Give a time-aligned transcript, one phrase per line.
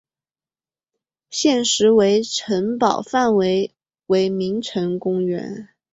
[1.29, 3.71] 现时为城堡范围
[4.07, 5.69] 为名城公园。